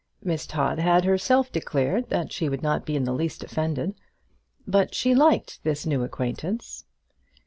[0.23, 3.93] Miss Todd had herself declared that she would not be in the least offended.
[4.65, 6.85] But she liked this new acquaintance.